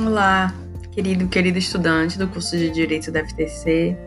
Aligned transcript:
Olá, 0.00 0.54
querido, 0.92 1.26
querida 1.26 1.58
estudante 1.58 2.16
do 2.16 2.28
curso 2.28 2.56
de 2.56 2.70
Direito 2.70 3.10
da 3.10 3.26
FTC. 3.26 3.98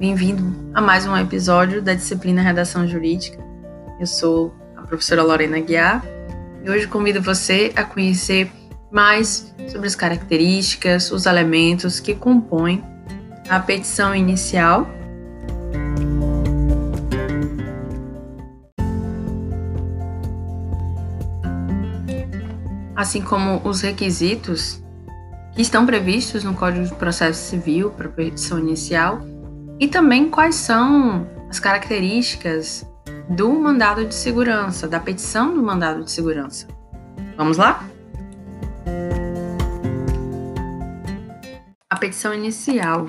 Bem-vindo 0.00 0.72
a 0.72 0.80
mais 0.80 1.06
um 1.06 1.14
episódio 1.14 1.82
da 1.82 1.92
disciplina 1.92 2.40
Redação 2.40 2.88
Jurídica. 2.88 3.38
Eu 4.00 4.06
sou 4.06 4.54
a 4.74 4.80
professora 4.80 5.22
Lorena 5.22 5.60
Guiar 5.60 6.02
e 6.64 6.70
hoje 6.70 6.86
convido 6.88 7.20
você 7.20 7.70
a 7.76 7.84
conhecer 7.84 8.50
mais 8.90 9.54
sobre 9.68 9.86
as 9.86 9.94
características, 9.94 11.12
os 11.12 11.26
elementos 11.26 12.00
que 12.00 12.14
compõem 12.14 12.82
a 13.46 13.60
petição 13.60 14.14
inicial 14.14 14.88
assim 22.96 23.20
como 23.20 23.60
os 23.68 23.82
requisitos 23.82 24.82
que 25.56 25.62
estão 25.62 25.86
previstos 25.86 26.44
no 26.44 26.54
Código 26.54 26.84
de 26.84 26.94
Processo 26.96 27.48
Civil 27.48 27.90
para 27.90 28.10
petição 28.10 28.58
inicial 28.58 29.22
e 29.80 29.88
também 29.88 30.28
quais 30.28 30.54
são 30.54 31.26
as 31.48 31.58
características 31.58 32.86
do 33.30 33.50
mandado 33.58 34.04
de 34.04 34.14
segurança, 34.14 34.86
da 34.86 35.00
petição 35.00 35.54
do 35.54 35.62
mandado 35.62 36.04
de 36.04 36.10
segurança. 36.10 36.68
Vamos 37.38 37.56
lá? 37.56 37.82
A 41.88 41.96
petição 41.96 42.34
inicial, 42.34 43.08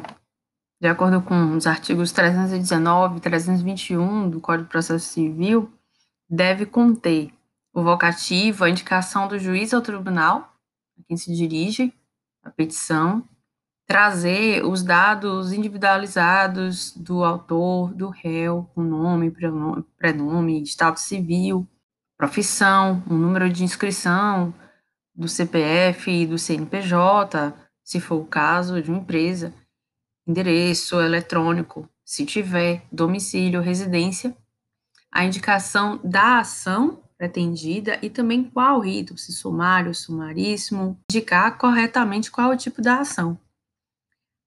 de 0.80 0.88
acordo 0.88 1.22
com 1.22 1.58
os 1.58 1.68
artigos 1.68 2.14
319 2.14 3.18
e 3.18 3.20
321 3.20 4.30
do 4.30 4.40
Código 4.40 4.64
de 4.64 4.70
Processo 4.70 5.06
Civil, 5.06 5.70
deve 6.30 6.66
conter 6.66 7.30
o 7.74 7.84
vocativo, 7.84 8.64
a 8.64 8.70
indicação 8.70 9.28
do 9.28 9.38
juiz 9.38 9.74
ao 9.74 9.82
tribunal, 9.82 10.54
a 10.98 11.04
quem 11.06 11.18
se 11.18 11.36
dirige 11.36 11.94
a 12.48 12.52
petição, 12.52 13.28
trazer 13.86 14.66
os 14.66 14.82
dados 14.84 15.52
individualizados 15.52 16.96
do 16.96 17.24
autor, 17.24 17.94
do 17.94 18.10
réu, 18.10 18.70
o 18.76 18.82
nome, 18.82 19.32
prenome, 19.98 20.62
estado 20.64 20.98
civil, 20.98 21.68
profissão, 22.18 23.04
o 23.10 23.14
número 23.14 23.50
de 23.50 23.64
inscrição 23.64 24.54
do 25.14 25.28
CPF 25.28 26.26
do 26.26 26.38
CNPJ, 26.38 27.54
se 27.84 28.00
for 28.00 28.16
o 28.16 28.26
caso 28.26 28.82
de 28.82 28.90
uma 28.90 29.00
empresa, 29.00 29.54
endereço 30.26 31.00
eletrônico, 31.00 31.90
se 32.04 32.26
tiver, 32.26 32.84
domicílio, 32.92 33.62
residência, 33.62 34.36
a 35.12 35.26
indicação 35.26 36.00
da 36.04 36.40
ação 36.40 37.02
pretendida 37.18 37.98
e 38.02 38.10
também 38.10 38.44
qual 38.44 38.80
rito, 38.80 39.18
se 39.18 39.34
sumário, 39.34 39.94
sumaríssimo, 39.94 41.00
indicar 41.10 41.58
corretamente 41.58 42.30
qual 42.30 42.52
é 42.52 42.56
o 42.56 42.58
tipo 42.58 42.82
da 42.82 43.00
ação. 43.00 43.40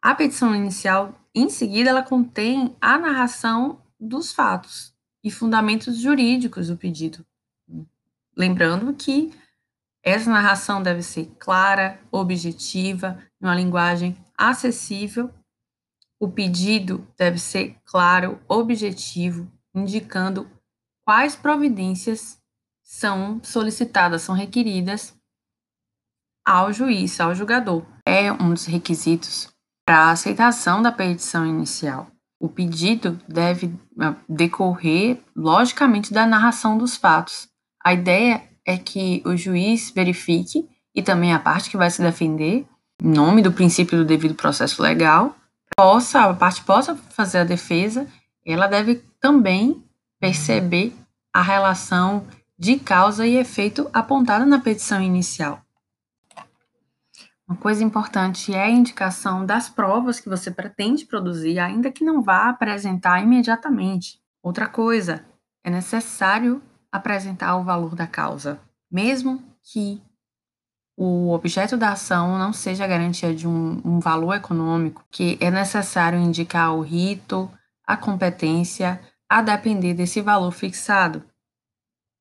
A 0.01 0.15
petição 0.15 0.55
inicial, 0.55 1.15
em 1.35 1.51
seguida, 1.51 1.91
ela 1.91 2.03
contém 2.03 2.75
a 2.81 2.97
narração 2.97 3.83
dos 3.99 4.33
fatos 4.33 4.95
e 5.23 5.31
fundamentos 5.31 5.99
jurídicos 5.99 6.69
do 6.69 6.77
pedido. 6.77 7.27
Lembrando 8.37 8.95
que 8.95 9.35
essa 10.03 10.31
narração 10.31 10.83
deve 10.83 11.03
ser 11.03 11.31
clara, 11.39 12.01
objetiva, 12.11 13.23
uma 13.39 13.55
linguagem 13.55 14.17
acessível. 14.37 15.31
O 16.19 16.31
pedido 16.31 17.07
deve 17.19 17.39
ser 17.39 17.77
claro, 17.85 18.41
objetivo, 18.49 19.51
indicando 19.75 20.51
quais 21.05 21.37
providências 21.37 22.40
são 22.91 23.41
solicitadas, 23.45 24.23
são 24.23 24.35
requeridas 24.35 25.15
ao 26.45 26.73
juiz, 26.73 27.21
ao 27.21 27.33
julgador. 27.33 27.85
É 28.05 28.33
um 28.33 28.53
dos 28.53 28.67
requisitos 28.67 29.49
para 29.87 29.97
a 29.97 30.11
aceitação 30.11 30.83
da 30.83 30.91
petição 30.91 31.47
inicial. 31.47 32.09
O 32.41 32.49
pedido 32.49 33.17
deve 33.29 33.73
ah, 34.01 34.17
decorrer, 34.29 35.23
logicamente, 35.37 36.13
da 36.13 36.27
narração 36.27 36.77
dos 36.77 36.97
fatos. 36.97 37.49
A 37.85 37.95
ideia 37.95 38.43
é 38.67 38.77
que 38.77 39.23
o 39.25 39.37
juiz 39.37 39.93
verifique, 39.93 40.69
e 40.93 41.01
também 41.01 41.33
a 41.33 41.39
parte 41.39 41.71
que 41.71 41.77
vai 41.77 41.91
se 41.91 42.03
defender, 42.03 42.67
em 43.01 43.09
nome 43.09 43.41
do 43.41 43.53
princípio 43.53 43.99
do 43.99 44.05
devido 44.05 44.35
processo 44.35 44.83
legal, 44.83 45.37
possa, 45.77 46.23
a 46.23 46.35
parte 46.35 46.65
possa 46.65 46.97
fazer 46.97 47.39
a 47.39 47.45
defesa, 47.45 48.09
ela 48.45 48.67
deve 48.67 48.97
também 49.21 49.81
perceber 50.19 50.93
a 51.33 51.41
relação 51.41 52.27
de 52.61 52.79
causa 52.79 53.27
e 53.27 53.39
efeito 53.39 53.89
apontada 53.91 54.45
na 54.45 54.61
petição 54.61 55.01
inicial. 55.01 55.63
Uma 57.49 57.57
coisa 57.57 57.83
importante 57.83 58.53
é 58.53 58.65
a 58.65 58.71
indicação 58.71 59.47
das 59.47 59.71
provas 59.71 60.21
que 60.21 60.29
você 60.29 60.51
pretende 60.51 61.07
produzir, 61.07 61.59
ainda 61.59 61.91
que 61.91 62.05
não 62.05 62.21
vá 62.21 62.51
apresentar 62.51 63.23
imediatamente. 63.23 64.21
Outra 64.43 64.69
coisa, 64.69 65.25
é 65.65 65.71
necessário 65.71 66.63
apresentar 66.93 67.57
o 67.57 67.65
valor 67.65 67.95
da 67.95 68.07
causa, 68.07 68.61
mesmo 68.91 69.43
que 69.63 70.03
o 70.95 71.33
objeto 71.33 71.79
da 71.79 71.93
ação 71.93 72.39
não 72.39 72.53
seja 72.53 72.87
garantia 72.87 73.35
de 73.35 73.49
um, 73.49 73.81
um 73.83 73.99
valor 74.01 74.35
econômico, 74.35 75.03
que 75.11 75.39
é 75.41 75.51
necessário 75.51 76.19
indicar 76.19 76.75
o 76.75 76.83
rito, 76.83 77.51
a 77.87 77.97
competência, 77.97 79.01
a 79.27 79.41
depender 79.41 79.95
desse 79.95 80.21
valor 80.21 80.51
fixado. 80.51 81.25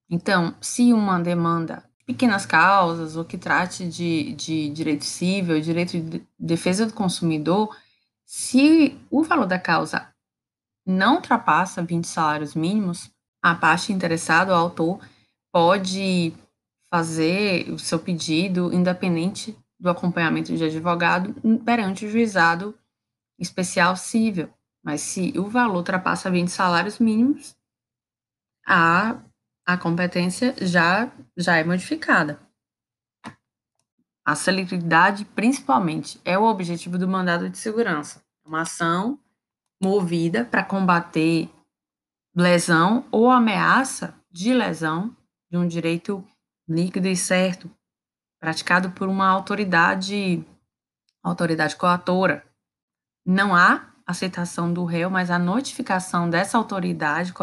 Então, 0.09 0.55
se 0.59 0.91
uma 0.91 1.19
demanda 1.19 1.83
pequenas 2.05 2.45
causas 2.45 3.15
ou 3.15 3.23
que 3.23 3.37
trate 3.37 3.87
de, 3.87 4.33
de 4.33 4.69
direito 4.69 5.05
civil, 5.05 5.61
direito 5.61 5.99
de 5.99 6.27
defesa 6.39 6.85
do 6.87 6.93
consumidor, 6.93 7.77
se 8.25 8.97
o 9.11 9.23
valor 9.23 9.45
da 9.45 9.59
causa 9.59 10.11
não 10.83 11.15
ultrapassa 11.15 11.83
20 11.83 12.07
salários 12.07 12.55
mínimos, 12.55 13.11
a 13.41 13.53
parte 13.53 13.93
interessada, 13.93 14.51
o 14.51 14.55
autor, 14.55 14.99
pode 15.51 16.33
fazer 16.89 17.69
o 17.71 17.77
seu 17.77 17.99
pedido 17.99 18.73
independente 18.73 19.55
do 19.79 19.89
acompanhamento 19.89 20.55
de 20.55 20.63
advogado 20.63 21.35
perante 21.63 22.05
o 22.05 22.09
juizado 22.11 22.77
especial 23.37 23.95
civil. 23.95 24.49
Mas 24.83 25.01
se 25.01 25.33
o 25.37 25.47
valor 25.47 25.77
ultrapassa 25.77 26.31
20 26.31 26.49
salários 26.49 26.97
mínimos, 26.97 27.55
a 28.65 29.19
a 29.73 29.77
competência 29.77 30.55
já, 30.59 31.11
já 31.37 31.57
é 31.57 31.63
modificada. 31.63 32.39
A 34.25 34.33
celeridade, 34.33 35.25
principalmente, 35.25 36.19
é 36.25 36.35
o 36.39 36.43
objetivo 36.43 36.97
do 36.97 37.07
mandado 37.07 37.47
de 37.47 37.55
segurança. 37.55 38.23
Uma 38.43 38.61
ação 38.61 39.19
movida 39.79 40.43
para 40.43 40.63
combater 40.63 41.51
lesão 42.35 43.05
ou 43.11 43.29
ameaça 43.29 44.15
de 44.31 44.55
lesão 44.55 45.15
de 45.51 45.57
um 45.57 45.67
direito 45.67 46.27
líquido 46.67 47.07
e 47.07 47.15
certo, 47.15 47.69
praticado 48.39 48.89
por 48.89 49.07
uma 49.07 49.27
autoridade, 49.27 50.43
autoridade 51.21 51.75
coatora. 51.75 52.43
Não 53.23 53.55
há 53.55 53.93
aceitação 54.03 54.73
do 54.73 54.83
réu, 54.83 55.11
mas 55.11 55.29
a 55.29 55.37
notificação 55.37 56.27
dessa 56.27 56.57
autoridade 56.57 57.33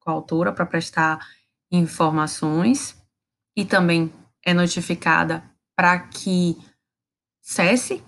coautora 0.00 0.52
para 0.52 0.66
prestar 0.66 1.37
informações 1.70 2.96
e 3.56 3.64
também 3.64 4.12
é 4.44 4.54
notificada 4.54 5.42
para 5.76 5.98
que 5.98 6.56
cesse 7.40 8.02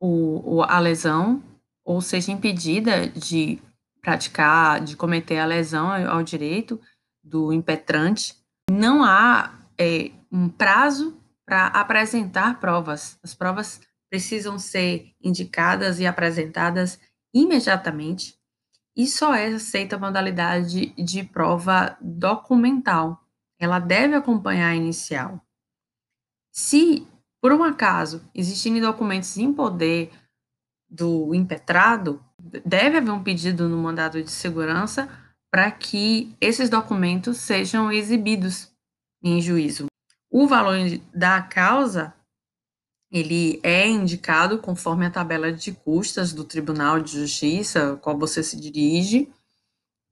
o, 0.00 0.62
a 0.62 0.78
lesão 0.78 1.42
ou 1.84 2.00
seja 2.00 2.32
impedida 2.32 3.08
de 3.08 3.60
praticar, 4.00 4.80
de 4.80 4.96
cometer 4.96 5.38
a 5.38 5.46
lesão 5.46 5.90
ao 6.08 6.22
direito 6.22 6.80
do 7.22 7.52
impetrante. 7.52 8.34
Não 8.70 9.04
há 9.04 9.54
é, 9.78 10.10
um 10.30 10.48
prazo 10.48 11.20
para 11.44 11.66
apresentar 11.68 12.58
provas. 12.60 13.18
As 13.22 13.34
provas 13.34 13.80
precisam 14.10 14.58
ser 14.58 15.12
indicadas 15.22 16.00
e 16.00 16.06
apresentadas 16.06 16.98
imediatamente 17.34 18.36
e 18.96 19.06
só 19.06 19.34
é 19.34 19.48
aceita 19.48 19.96
a 19.96 19.98
modalidade 19.98 20.86
de 20.96 21.22
prova 21.22 21.98
documental. 22.00 23.22
Ela 23.58 23.78
deve 23.78 24.14
acompanhar 24.14 24.70
a 24.70 24.74
inicial. 24.74 25.40
Se, 26.50 27.06
por 27.40 27.52
um 27.52 27.62
acaso, 27.62 28.24
existirem 28.34 28.80
documentos 28.80 29.36
em 29.36 29.52
poder 29.52 30.10
do 30.88 31.34
impetrado, 31.34 32.24
deve 32.64 32.96
haver 32.96 33.10
um 33.10 33.22
pedido 33.22 33.68
no 33.68 33.76
mandado 33.76 34.22
de 34.22 34.30
segurança 34.30 35.08
para 35.50 35.70
que 35.70 36.34
esses 36.40 36.70
documentos 36.70 37.38
sejam 37.38 37.92
exibidos 37.92 38.72
em 39.22 39.40
juízo. 39.40 39.86
O 40.30 40.46
valor 40.46 40.76
da 41.14 41.42
causa 41.42 42.14
ele 43.10 43.60
é 43.62 43.86
indicado 43.86 44.58
conforme 44.58 45.06
a 45.06 45.10
tabela 45.10 45.52
de 45.52 45.72
custas 45.72 46.32
do 46.32 46.44
Tribunal 46.44 47.00
de 47.00 47.12
Justiça, 47.12 47.96
qual 48.02 48.18
você 48.18 48.42
se 48.42 48.60
dirige, 48.60 49.28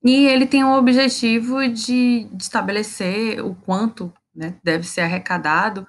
e 0.04 0.26
ele 0.26 0.46
tem 0.46 0.62
o 0.62 0.76
objetivo 0.76 1.66
de, 1.68 2.24
de 2.24 2.42
estabelecer 2.42 3.44
o 3.44 3.54
quanto 3.54 4.12
né, 4.34 4.58
deve 4.62 4.84
ser 4.86 5.00
arrecadado 5.00 5.86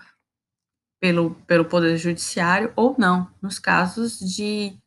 pelo, 1.02 1.36
pelo 1.48 1.66
Poder 1.66 1.98
Judiciário 1.98 2.72
ou 2.75 2.96
não, 2.98 3.30
nos 3.42 3.60
casos 3.60 4.18
de 4.19 4.78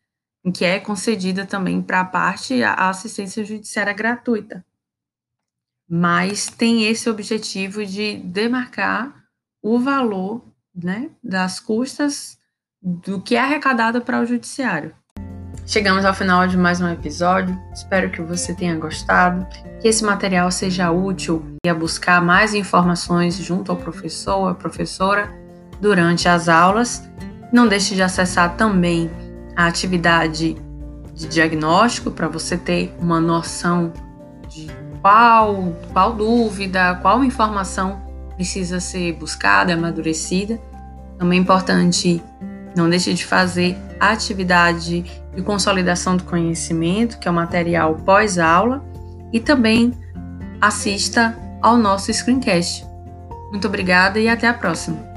em 0.44 0.52
que 0.52 0.64
é 0.64 0.80
concedida 0.80 1.44
também 1.44 1.82
para 1.82 2.00
a 2.00 2.04
parte 2.04 2.62
a 2.62 2.88
assistência 2.88 3.44
judiciária 3.44 3.92
gratuita. 3.92 4.64
Mas 5.86 6.48
tem 6.48 6.86
esse 6.86 7.10
objetivo 7.10 7.84
de 7.84 8.16
demarcar 8.18 9.24
o 9.62 9.78
valor 9.78 10.42
né, 10.82 11.10
das 11.22 11.60
custas 11.60 12.38
do 12.82 13.20
que 13.20 13.34
é 13.36 13.40
arrecadado 13.40 14.00
para 14.00 14.20
o 14.20 14.26
judiciário. 14.26 14.94
Chegamos 15.66 16.04
ao 16.04 16.14
final 16.14 16.46
de 16.46 16.56
mais 16.56 16.80
um 16.80 16.88
episódio. 16.88 17.58
Espero 17.74 18.10
que 18.10 18.22
você 18.22 18.54
tenha 18.54 18.74
gostado, 18.76 19.46
que 19.80 19.88
esse 19.88 20.02
material 20.02 20.50
seja 20.50 20.90
útil 20.90 21.44
e 21.64 21.68
a 21.68 21.74
buscar 21.74 22.22
mais 22.22 22.54
informações 22.54 23.36
junto 23.36 23.70
ao 23.70 23.76
professor 23.76 24.48
a 24.48 24.54
professora 24.54 25.30
durante 25.80 26.28
as 26.28 26.48
aulas. 26.48 27.06
Não 27.52 27.68
deixe 27.68 27.94
de 27.94 28.02
acessar 28.02 28.56
também 28.56 29.10
a 29.54 29.66
atividade 29.66 30.56
de 31.12 31.28
diagnóstico 31.28 32.10
para 32.10 32.28
você 32.28 32.56
ter 32.56 32.94
uma 32.98 33.20
noção 33.20 33.92
de 34.48 34.68
qual, 35.02 35.76
qual 35.92 36.14
dúvida, 36.14 36.94
qual 37.02 37.22
informação 37.22 38.00
precisa 38.36 38.78
ser 38.78 39.12
buscada, 39.14 39.74
amadurecida. 39.74 40.60
Também 41.18 41.38
é 41.38 41.42
importante 41.42 42.22
não 42.76 42.88
deixe 42.88 43.12
de 43.12 43.24
fazer 43.24 43.76
a 43.98 44.10
atividade 44.10 45.04
de 45.34 45.42
consolidação 45.42 46.16
do 46.16 46.24
conhecimento, 46.24 47.18
que 47.18 47.26
é 47.26 47.30
o 47.30 47.34
material 47.34 47.96
pós-aula, 47.96 48.84
e 49.32 49.40
também 49.40 49.92
assista 50.60 51.36
ao 51.60 51.76
nosso 51.76 52.12
screencast. 52.12 52.86
Muito 53.50 53.66
obrigada 53.66 54.20
e 54.20 54.28
até 54.28 54.46
a 54.46 54.54
próxima! 54.54 55.07